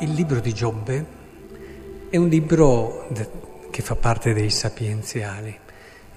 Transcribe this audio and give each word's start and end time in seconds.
Il 0.00 0.12
libro 0.12 0.38
di 0.38 0.52
Giobbe 0.52 1.06
è 2.08 2.16
un 2.16 2.28
libro 2.28 3.08
che 3.68 3.82
fa 3.82 3.96
parte 3.96 4.32
dei 4.32 4.48
sapienziali 4.48 5.58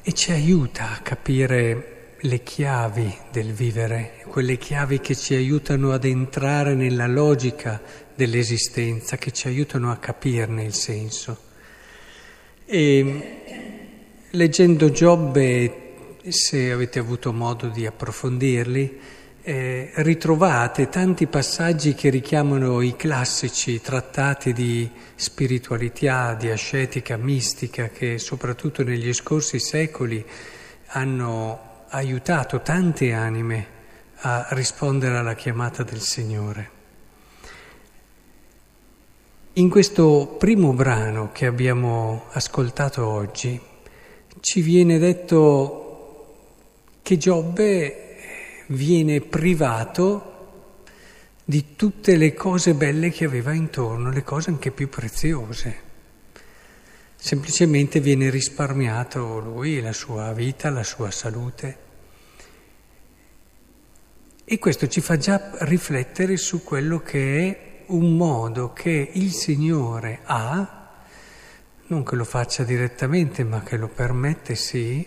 e 0.03 0.13
ci 0.13 0.31
aiuta 0.31 0.91
a 0.91 0.99
capire 0.99 2.15
le 2.19 2.43
chiavi 2.43 3.11
del 3.31 3.51
vivere, 3.51 4.23
quelle 4.27 4.59
chiavi 4.59 4.99
che 4.99 5.15
ci 5.15 5.33
aiutano 5.33 5.93
ad 5.93 6.05
entrare 6.05 6.75
nella 6.75 7.07
logica 7.07 7.81
dell'esistenza, 8.13 9.17
che 9.17 9.31
ci 9.31 9.47
aiutano 9.47 9.89
a 9.91 9.97
capirne 9.97 10.63
il 10.63 10.75
senso. 10.75 11.39
E 12.65 13.41
leggendo 14.29 14.91
Giobbe, 14.91 16.17
se 16.27 16.71
avete 16.71 16.99
avuto 16.99 17.33
modo 17.33 17.67
di 17.67 17.87
approfondirli, 17.87 18.99
eh, 19.43 19.91
ritrovate 19.95 20.89
tanti 20.89 21.25
passaggi 21.25 21.95
che 21.95 22.09
richiamano 22.09 22.81
i 22.81 22.95
classici 22.95 23.81
trattati 23.81 24.53
di 24.53 24.89
spiritualità, 25.15 26.35
di 26.35 26.49
ascetica 26.49 27.17
mistica 27.17 27.89
che 27.89 28.19
soprattutto 28.19 28.83
negli 28.83 29.11
scorsi 29.13 29.59
secoli 29.59 30.23
hanno 30.87 31.85
aiutato 31.89 32.61
tante 32.61 33.13
anime 33.13 33.79
a 34.23 34.47
rispondere 34.51 35.17
alla 35.17 35.33
chiamata 35.33 35.83
del 35.83 36.01
Signore. 36.01 36.79
In 39.53 39.69
questo 39.69 40.35
primo 40.37 40.73
brano 40.73 41.31
che 41.33 41.45
abbiamo 41.45 42.25
ascoltato 42.31 43.05
oggi 43.05 43.59
ci 44.39 44.61
viene 44.61 44.97
detto 44.97 45.81
che 47.01 47.17
Giobbe 47.17 48.10
viene 48.71 49.21
privato 49.21 50.27
di 51.43 51.75
tutte 51.75 52.15
le 52.15 52.33
cose 52.33 52.73
belle 52.73 53.09
che 53.09 53.25
aveva 53.25 53.51
intorno, 53.53 54.11
le 54.11 54.23
cose 54.23 54.49
anche 54.49 54.71
più 54.71 54.89
preziose. 54.89 55.89
Semplicemente 57.15 57.99
viene 57.99 58.29
risparmiato 58.29 59.39
lui, 59.39 59.81
la 59.81 59.93
sua 59.93 60.31
vita, 60.33 60.69
la 60.69 60.83
sua 60.83 61.11
salute. 61.11 61.89
E 64.43 64.59
questo 64.59 64.87
ci 64.87 65.01
fa 65.01 65.17
già 65.17 65.51
riflettere 65.59 66.37
su 66.37 66.63
quello 66.63 66.99
che 66.99 67.47
è 67.47 67.83
un 67.87 68.15
modo 68.15 68.73
che 68.73 69.11
il 69.13 69.31
Signore 69.31 70.19
ha, 70.23 70.89
non 71.87 72.03
che 72.03 72.15
lo 72.15 72.23
faccia 72.23 72.63
direttamente, 72.63 73.43
ma 73.43 73.61
che 73.61 73.77
lo 73.77 73.87
permette 73.87 74.55
sì, 74.55 75.05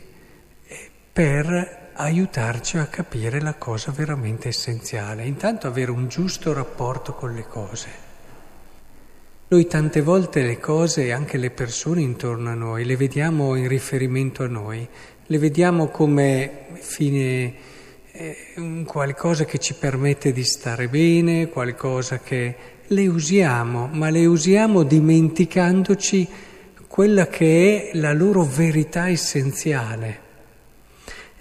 per 1.12 1.83
aiutarci 1.94 2.78
a 2.78 2.86
capire 2.86 3.40
la 3.40 3.54
cosa 3.54 3.92
veramente 3.92 4.48
essenziale, 4.48 5.24
intanto 5.24 5.66
avere 5.66 5.90
un 5.90 6.08
giusto 6.08 6.52
rapporto 6.52 7.14
con 7.14 7.34
le 7.34 7.44
cose. 7.46 7.88
Noi 9.48 9.66
tante 9.66 10.00
volte 10.00 10.42
le 10.42 10.58
cose 10.58 11.04
e 11.04 11.12
anche 11.12 11.36
le 11.36 11.50
persone 11.50 12.00
intorno 12.00 12.50
a 12.50 12.54
noi 12.54 12.84
le 12.84 12.96
vediamo 12.96 13.54
in 13.54 13.68
riferimento 13.68 14.42
a 14.42 14.48
noi, 14.48 14.88
le 15.26 15.38
vediamo 15.38 15.88
come 15.88 16.66
fine, 16.80 17.54
eh, 18.10 18.84
qualcosa 18.84 19.44
che 19.44 19.58
ci 19.58 19.74
permette 19.74 20.32
di 20.32 20.44
stare 20.44 20.88
bene, 20.88 21.48
qualcosa 21.48 22.18
che 22.18 22.56
le 22.86 23.06
usiamo, 23.06 23.88
ma 23.92 24.10
le 24.10 24.26
usiamo 24.26 24.82
dimenticandoci 24.82 26.28
quella 26.88 27.28
che 27.28 27.90
è 27.92 27.96
la 27.96 28.12
loro 28.12 28.44
verità 28.44 29.08
essenziale. 29.08 30.23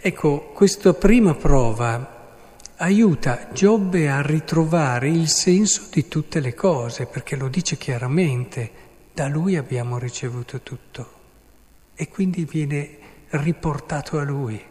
Ecco, 0.06 0.52
questa 0.54 0.94
prima 0.94 1.33
prova 1.33 2.36
aiuta 2.76 3.48
Giobbe 3.54 4.10
a 4.10 4.22
ritrovare 4.22 5.08
il 5.08 5.30
senso 5.30 5.83
di 5.89 6.10
tutte 6.10 6.42
le 6.42 6.54
cose, 6.54 7.05
perché 7.05 7.38
lo 7.38 7.48
dice 7.48 7.77
chiaramente, 7.77 8.70
da 9.14 9.30
lui 9.30 9.55
abbiamo 9.55 9.98
ricevuto 9.98 10.60
tutto 10.60 11.11
e 11.95 12.10
quindi 12.10 12.44
viene 12.44 12.98
riportato 13.30 14.20
a 14.20 14.23
lui. 14.23 14.61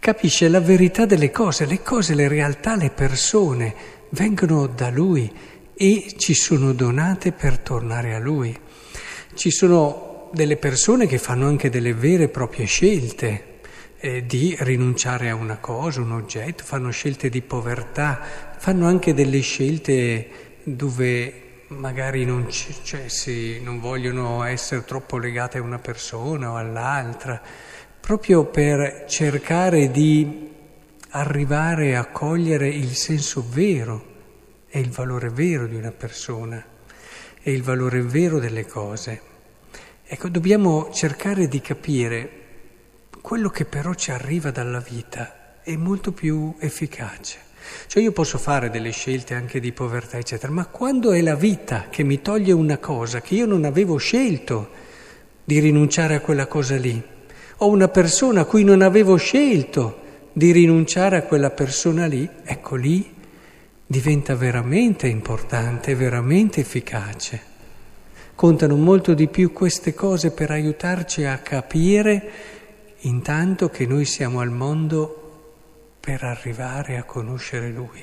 Capisce 0.00 0.48
la 0.48 0.60
verità 0.60 1.06
delle 1.06 1.30
cose, 1.30 1.64
le 1.64 1.80
cose, 1.80 2.16
le 2.16 2.26
realtà, 2.26 2.74
le 2.74 2.90
persone 2.90 3.74
vengono 4.08 4.66
da 4.66 4.90
lui 4.90 5.32
e 5.72 6.14
ci 6.16 6.34
sono 6.34 6.72
donate 6.72 7.30
per 7.30 7.60
tornare 7.60 8.12
a 8.12 8.18
lui. 8.18 8.58
Ci 9.34 9.52
sono 9.52 10.30
delle 10.32 10.56
persone 10.56 11.06
che 11.06 11.18
fanno 11.18 11.46
anche 11.46 11.70
delle 11.70 11.94
vere 11.94 12.24
e 12.24 12.28
proprie 12.28 12.66
scelte 12.66 13.50
eh, 14.02 14.26
di 14.26 14.56
rinunciare 14.58 15.30
a 15.30 15.36
una 15.36 15.58
cosa, 15.58 16.00
un 16.00 16.10
oggetto, 16.10 16.64
fanno 16.64 16.90
scelte 16.90 17.28
di 17.28 17.40
povertà, 17.40 18.20
fanno 18.56 18.88
anche 18.88 19.14
delle 19.14 19.38
scelte 19.40 20.56
dove 20.64 21.66
magari 21.68 22.24
non, 22.24 22.46
c- 22.46 22.82
cioè, 22.82 23.06
sì, 23.06 23.62
non 23.62 23.78
vogliono 23.78 24.42
essere 24.42 24.84
troppo 24.84 25.18
legate 25.18 25.58
a 25.58 25.62
una 25.62 25.78
persona 25.78 26.50
o 26.50 26.56
all'altra, 26.56 27.40
proprio 28.00 28.44
per 28.44 29.04
cercare 29.06 29.92
di 29.92 30.50
arrivare 31.10 31.94
a 31.94 32.06
cogliere 32.06 32.68
il 32.68 32.96
senso 32.96 33.46
vero 33.48 34.10
e 34.68 34.80
il 34.80 34.90
valore 34.90 35.28
vero 35.28 35.68
di 35.68 35.76
una 35.76 35.92
persona 35.92 36.64
e 37.40 37.52
il 37.52 37.62
valore 37.62 38.02
vero 38.02 38.40
delle 38.40 38.66
cose. 38.66 39.20
Ecco, 40.04 40.28
dobbiamo 40.28 40.90
cercare 40.92 41.46
di 41.46 41.60
capire 41.60 42.41
quello 43.22 43.48
che 43.50 43.64
però 43.64 43.94
ci 43.94 44.10
arriva 44.10 44.50
dalla 44.50 44.80
vita 44.80 45.60
è 45.62 45.76
molto 45.76 46.12
più 46.12 46.54
efficace. 46.58 47.38
Cioè 47.86 48.02
io 48.02 48.10
posso 48.10 48.36
fare 48.36 48.68
delle 48.68 48.90
scelte 48.90 49.34
anche 49.34 49.60
di 49.60 49.70
povertà, 49.70 50.18
eccetera, 50.18 50.52
ma 50.52 50.66
quando 50.66 51.12
è 51.12 51.20
la 51.22 51.36
vita 51.36 51.86
che 51.88 52.02
mi 52.02 52.20
toglie 52.20 52.52
una 52.52 52.78
cosa 52.78 53.20
che 53.20 53.36
io 53.36 53.46
non 53.46 53.64
avevo 53.64 53.96
scelto 53.96 54.70
di 55.44 55.60
rinunciare 55.60 56.16
a 56.16 56.20
quella 56.20 56.46
cosa 56.46 56.76
lì, 56.76 57.00
o 57.58 57.68
una 57.68 57.86
persona 57.86 58.40
a 58.40 58.44
cui 58.44 58.64
non 58.64 58.82
avevo 58.82 59.16
scelto 59.16 60.00
di 60.32 60.50
rinunciare 60.50 61.16
a 61.16 61.22
quella 61.22 61.50
persona 61.50 62.06
lì, 62.06 62.28
ecco 62.42 62.74
lì 62.74 63.14
diventa 63.86 64.34
veramente 64.34 65.06
importante, 65.06 65.94
veramente 65.94 66.60
efficace. 66.60 67.50
Contano 68.34 68.74
molto 68.74 69.14
di 69.14 69.28
più 69.28 69.52
queste 69.52 69.94
cose 69.94 70.32
per 70.32 70.50
aiutarci 70.50 71.24
a 71.24 71.38
capire 71.38 72.60
intanto 73.02 73.68
che 73.68 73.86
noi 73.86 74.04
siamo 74.04 74.40
al 74.40 74.50
mondo 74.50 75.22
per 75.98 76.22
arrivare 76.22 76.96
a 76.96 77.04
conoscere 77.04 77.70
Lui. 77.70 78.02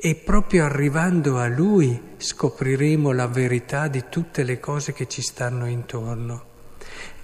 E 0.00 0.14
proprio 0.14 0.64
arrivando 0.64 1.38
a 1.38 1.48
Lui 1.48 2.00
scopriremo 2.16 3.12
la 3.12 3.26
verità 3.26 3.88
di 3.88 4.04
tutte 4.08 4.44
le 4.44 4.60
cose 4.60 4.92
che 4.92 5.08
ci 5.08 5.22
stanno 5.22 5.66
intorno. 5.66 6.46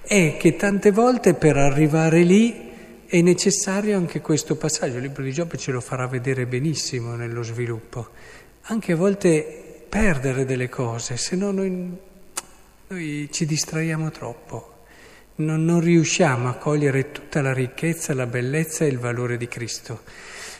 È 0.01 0.37
che 0.37 0.55
tante 0.55 0.91
volte 0.91 1.35
per 1.35 1.57
arrivare 1.57 2.23
lì 2.23 2.73
è 3.05 3.21
necessario 3.21 3.97
anche 3.97 4.19
questo 4.19 4.57
passaggio. 4.57 4.97
Il 4.97 5.03
libro 5.03 5.23
di 5.23 5.31
Giobbe 5.31 5.57
ce 5.57 5.71
lo 5.71 5.79
farà 5.79 6.05
vedere 6.07 6.45
benissimo 6.47 7.15
nello 7.15 7.43
sviluppo. 7.43 8.09
Anche 8.63 8.91
a 8.91 8.97
volte 8.97 9.85
perdere 9.87 10.43
delle 10.43 10.67
cose, 10.67 11.15
se 11.15 11.35
no 11.35 11.51
noi, 11.51 11.97
noi 12.87 13.29
ci 13.31 13.45
distraiamo 13.45 14.11
troppo 14.11 14.74
non, 15.35 15.65
non 15.65 15.79
riusciamo 15.79 16.47
a 16.47 16.53
cogliere 16.53 17.11
tutta 17.11 17.41
la 17.41 17.53
ricchezza, 17.53 18.13
la 18.13 18.27
bellezza 18.27 18.85
e 18.85 18.89
il 18.89 18.99
valore 18.99 19.37
di 19.37 19.47
Cristo. 19.47 20.03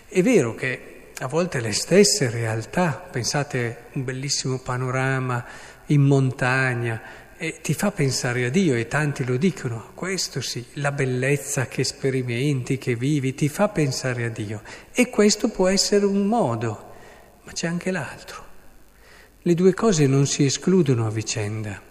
È 0.08 0.22
vero 0.22 0.56
che 0.56 1.12
a 1.18 1.28
volte 1.28 1.62
le 1.62 1.72
stesse 1.72 2.30
realtà, 2.30 3.08
pensate 3.10 3.86
un 3.94 4.04
bellissimo 4.04 4.60
panorama 4.60 5.46
in 5.88 6.02
montagna, 6.02 7.02
e 7.38 7.60
ti 7.62 7.74
fa 7.74 7.92
pensare 7.92 8.46
a 8.46 8.50
Dio 8.50 8.76
e 8.76 8.88
tanti 8.88 9.26
lo 9.26 9.36
dicono, 9.36 9.92
questo 9.94 10.40
sì, 10.40 10.66
la 10.74 10.92
bellezza 10.92 11.68
che 11.68 11.84
sperimenti, 11.84 12.78
che 12.78 12.96
vivi, 12.96 13.34
ti 13.34 13.50
fa 13.50 13.68
pensare 13.70 14.26
a 14.26 14.30
Dio. 14.30 14.62
E 14.94 15.10
questo 15.10 15.50
può 15.50 15.68
essere 15.68 16.06
un 16.06 16.26
modo, 16.28 16.94
ma 17.44 17.52
c'è 17.52 17.68
anche 17.68 17.92
l'altro. 17.92 18.44
Le 19.42 19.54
due 19.54 19.74
cose 19.74 20.08
non 20.08 20.26
si 20.26 20.46
escludono 20.46 21.06
a 21.06 21.12
vicenda. 21.12 21.82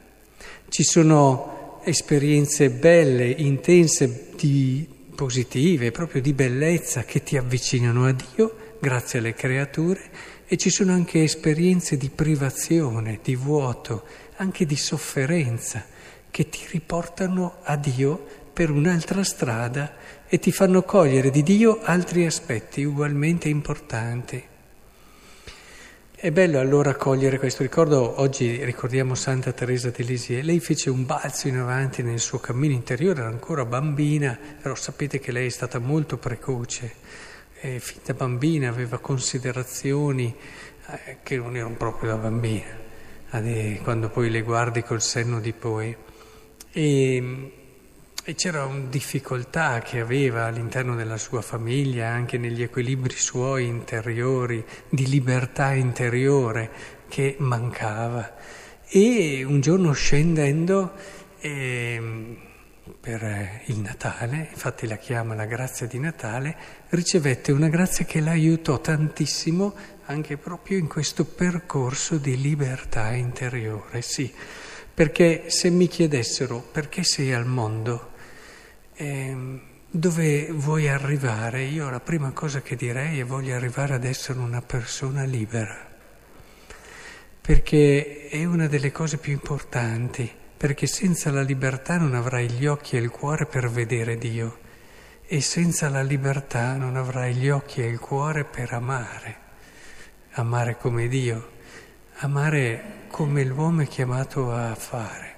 Ci 0.69 0.83
sono 0.83 1.54
esperienze 1.85 2.71
belle, 2.71 3.27
intense, 3.27 4.31
di, 4.37 4.87
positive, 5.15 5.91
proprio 5.91 6.21
di 6.21 6.33
bellezza 6.33 7.05
che 7.05 7.23
ti 7.23 7.37
avvicinano 7.37 8.07
a 8.07 8.13
Dio 8.13 8.57
grazie 8.81 9.19
alle 9.19 9.35
creature 9.35 10.01
e 10.47 10.57
ci 10.57 10.71
sono 10.71 10.93
anche 10.93 11.23
esperienze 11.23 11.97
di 11.97 12.11
privazione, 12.11 13.21
di 13.23 13.35
vuoto, 13.35 14.05
anche 14.37 14.67
di 14.67 14.77
sofferenza 14.77 15.85
che 16.31 16.49
ti 16.49 16.61
riportano 16.71 17.59
a 17.63 17.77
Dio 17.77 18.25
per 18.53 18.71
un'altra 18.71 19.23
strada 19.25 19.95
e 20.27 20.39
ti 20.39 20.53
fanno 20.53 20.83
cogliere 20.83 21.31
di 21.31 21.43
Dio 21.43 21.81
altri 21.83 22.27
aspetti 22.27 22.85
ugualmente 22.85 23.49
importanti. 23.49 24.54
È 26.25 26.33
bello 26.33 26.59
allora 26.59 26.95
cogliere 26.95 27.39
questo 27.39 27.63
ricordo, 27.63 28.19
oggi 28.19 28.65
ricordiamo 28.65 29.15
Santa 29.15 29.53
Teresa 29.53 29.91
di 29.91 30.05
Lisieux, 30.05 30.43
lei 30.43 30.59
fece 30.59 30.89
un 30.89 31.05
balzo 31.05 31.49
in 31.49 31.59
avanti 31.59 32.03
nel 32.03 32.19
suo 32.19 32.39
cammino 32.39 32.73
interiore, 32.73 33.21
era 33.21 33.29
ancora 33.29 33.67
bambina, 33.67 34.39
però 34.63 34.75
sapete 34.75 35.19
che 35.21 35.33
lei 35.33 35.49
è 35.49 35.51
stata 35.51 35.79
molto 35.79 36.17
precoce, 36.17 36.95
e 37.61 37.79
fin 37.79 38.01
da 38.07 38.15
bambina 38.15 38.71
aveva 38.71 38.97
considerazioni 39.01 40.35
eh, 40.87 41.19
che 41.23 41.37
non 41.37 41.57
erano 41.57 41.75
proprio 41.75 42.13
da 42.13 42.17
bambina, 42.17 42.75
quando 43.83 44.09
poi 44.09 44.31
le 44.31 44.41
guardi 44.41 44.83
col 44.83 45.03
senno 45.03 45.41
di 45.41 45.53
poi. 45.53 45.95
E, 46.73 47.53
e 48.27 48.35
c'era 48.35 48.65
una 48.65 48.87
difficoltà 48.89 49.81
che 49.81 50.01
aveva 50.01 50.47
all'interno 50.47 50.95
della 50.95 51.19
sua 51.19 51.43
famiglia, 51.43 52.09
anche 52.09 52.39
negli 52.39 52.63
equilibri 52.63 53.15
suoi 53.15 53.67
interiori, 53.67 54.65
di 54.89 55.07
libertà 55.09 55.75
interiore 55.75 56.71
che 57.07 57.37
mancava. 57.39 58.35
E 58.89 59.45
un 59.45 59.61
giorno 59.61 59.93
scendendo 59.93 60.93
eh, 61.39 62.37
per 62.99 63.61
il 63.67 63.81
Natale, 63.81 64.49
infatti 64.51 64.87
la 64.87 64.97
chiama 64.97 65.35
la 65.35 65.45
grazia 65.45 65.87
di 65.87 65.99
Natale, 65.99 66.57
ricevette 66.89 67.53
una 67.53 67.69
grazia 67.69 68.07
che 68.07 68.21
l'aiutò 68.21 68.81
tantissimo 68.81 69.75
anche 70.07 70.39
proprio 70.39 70.79
in 70.79 70.87
questo 70.87 71.27
percorso 71.27 72.17
di 72.17 72.41
libertà 72.41 73.13
interiore, 73.13 74.01
sì. 74.01 74.33
Perché 74.95 75.51
se 75.51 75.69
mi 75.69 75.89
chiedessero 75.89 76.61
perché 76.61 77.03
sei 77.03 77.35
al 77.35 77.47
mondo, 77.47 78.13
eh, 78.95 79.61
dove 79.91 80.51
vuoi 80.51 80.89
arrivare, 80.89 81.63
io 81.63 81.89
la 81.89 82.01
prima 82.01 82.33
cosa 82.33 82.61
che 82.63 82.75
direi 82.77 83.21
è 83.21 83.25
voglio 83.25 83.55
arrivare 83.55 83.95
ad 83.95 84.05
essere 84.05 84.39
una 84.39 84.61
persona 84.61 85.23
libera, 85.23 85.89
perché 87.41 88.29
è 88.29 88.45
una 88.45 88.67
delle 88.67 88.91
cose 88.91 89.19
più 89.19 89.33
importanti, 89.33 90.31
perché 90.57 90.87
senza 90.87 91.31
la 91.31 91.43
libertà 91.43 91.99
non 91.99 92.15
avrai 92.15 92.49
gli 92.49 92.67
occhi 92.67 92.97
e 92.97 93.01
il 93.01 93.11
cuore 93.11 93.47
per 93.47 93.71
vedere 93.71 94.17
Dio 94.17 94.59
e 95.27 95.41
senza 95.41 95.89
la 95.89 96.03
libertà 96.03 96.77
non 96.77 96.97
avrai 96.97 97.35
gli 97.35 97.49
occhi 97.49 97.81
e 97.81 97.87
il 97.87 97.99
cuore 97.99 98.45
per 98.45 98.73
amare, 98.73 99.37
amare 100.33 100.77
come 100.77 101.09
Dio, 101.09 101.51
amare 102.19 103.05
come 103.09 103.45
l'uomo 103.45 103.83
è 103.83 103.87
chiamato 103.87 104.53
a 104.53 104.75
fare. 104.75 105.33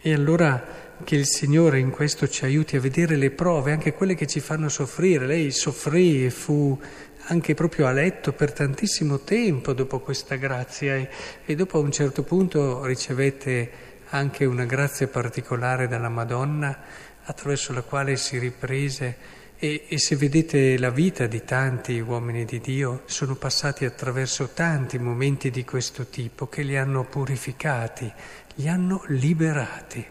E 0.00 0.12
allora 0.12 0.91
che 1.04 1.16
il 1.16 1.26
Signore 1.26 1.78
in 1.78 1.90
questo 1.90 2.28
ci 2.28 2.44
aiuti 2.44 2.76
a 2.76 2.80
vedere 2.80 3.16
le 3.16 3.30
prove, 3.30 3.72
anche 3.72 3.92
quelle 3.92 4.14
che 4.14 4.26
ci 4.26 4.40
fanno 4.40 4.68
soffrire. 4.68 5.26
Lei 5.26 5.50
soffrì 5.50 6.24
e 6.24 6.30
fu 6.30 6.78
anche 7.26 7.54
proprio 7.54 7.86
a 7.86 7.92
letto 7.92 8.32
per 8.32 8.52
tantissimo 8.52 9.20
tempo 9.20 9.72
dopo 9.72 10.00
questa 10.00 10.36
grazia 10.36 10.96
e, 10.96 11.08
e 11.44 11.54
dopo 11.54 11.78
a 11.78 11.80
un 11.80 11.92
certo 11.92 12.22
punto 12.22 12.84
ricevette 12.84 13.70
anche 14.08 14.44
una 14.44 14.64
grazia 14.64 15.08
particolare 15.08 15.88
dalla 15.88 16.08
Madonna 16.08 16.76
attraverso 17.24 17.72
la 17.72 17.82
quale 17.82 18.16
si 18.16 18.38
riprese 18.38 19.40
e, 19.56 19.84
e, 19.88 19.98
se 19.98 20.16
vedete 20.16 20.76
la 20.76 20.90
vita 20.90 21.26
di 21.26 21.44
tanti 21.44 22.00
uomini 22.00 22.44
di 22.44 22.58
Dio, 22.58 23.02
sono 23.04 23.36
passati 23.36 23.84
attraverso 23.84 24.50
tanti 24.52 24.98
momenti 24.98 25.50
di 25.50 25.64
questo 25.64 26.06
tipo 26.06 26.48
che 26.48 26.62
li 26.62 26.76
hanno 26.76 27.04
purificati, 27.04 28.12
li 28.56 28.68
hanno 28.68 29.04
liberati. 29.06 30.04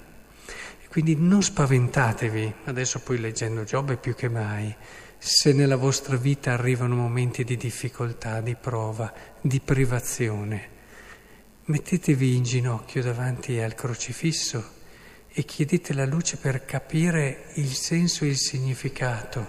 Quindi 0.91 1.15
non 1.17 1.41
spaventatevi, 1.41 2.53
adesso 2.65 2.99
poi 2.99 3.17
leggendo 3.17 3.63
Giobbe 3.63 3.95
più 3.95 4.13
che 4.13 4.27
mai, 4.27 4.75
se 5.17 5.53
nella 5.53 5.77
vostra 5.77 6.17
vita 6.17 6.51
arrivano 6.51 6.95
momenti 6.95 7.45
di 7.45 7.55
difficoltà, 7.55 8.41
di 8.41 8.57
prova, 8.59 9.13
di 9.39 9.61
privazione. 9.61 10.67
Mettetevi 11.63 12.35
in 12.35 12.43
ginocchio 12.43 13.01
davanti 13.01 13.57
al 13.61 13.73
crocifisso 13.73 14.61
e 15.29 15.45
chiedete 15.45 15.93
la 15.93 16.05
luce 16.05 16.35
per 16.35 16.65
capire 16.65 17.45
il 17.53 17.73
senso 17.73 18.25
e 18.25 18.27
il 18.27 18.37
significato. 18.37 19.47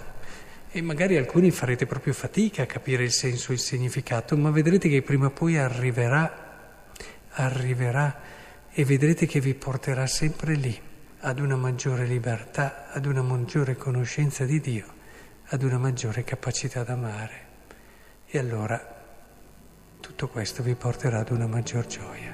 E 0.71 0.81
magari 0.81 1.17
alcuni 1.17 1.51
farete 1.51 1.85
proprio 1.85 2.13
fatica 2.13 2.63
a 2.63 2.67
capire 2.67 3.03
il 3.03 3.11
senso 3.11 3.51
e 3.51 3.55
il 3.55 3.59
significato, 3.59 4.37
ma 4.37 4.49
vedrete 4.49 4.87
che 4.87 5.01
prima 5.01 5.25
o 5.25 5.31
poi 5.31 5.57
arriverà, 5.57 6.87
arriverà 7.31 8.21
e 8.71 8.85
vedrete 8.85 9.25
che 9.25 9.41
vi 9.41 9.53
porterà 9.53 10.07
sempre 10.07 10.53
lì 10.53 10.91
ad 11.25 11.39
una 11.39 11.55
maggiore 11.55 12.05
libertà, 12.05 12.91
ad 12.91 13.05
una 13.05 13.21
maggiore 13.21 13.77
conoscenza 13.77 14.43
di 14.43 14.59
Dio, 14.59 14.85
ad 15.47 15.63
una 15.63 15.77
maggiore 15.77 16.25
capacità 16.25 16.83
d'amare. 16.83 17.51
E 18.25 18.37
allora 18.37 19.01
tutto 20.01 20.27
questo 20.27 20.61
vi 20.63 20.75
porterà 20.75 21.19
ad 21.19 21.29
una 21.29 21.47
maggior 21.47 21.85
gioia. 21.85 22.32